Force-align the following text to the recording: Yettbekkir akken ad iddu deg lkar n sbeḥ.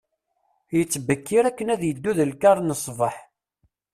Yettbekkir 0.77 1.43
akken 1.49 1.71
ad 1.73 1.81
iddu 1.91 2.11
deg 2.17 2.27
lkar 2.31 2.57
n 2.61 2.71
sbeḥ. 2.85 3.15